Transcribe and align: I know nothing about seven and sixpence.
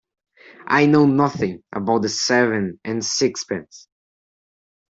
I 0.65 0.87
know 0.87 1.05
nothing 1.05 1.61
about 1.71 2.09
seven 2.09 2.79
and 2.83 3.05
sixpence. 3.05 3.87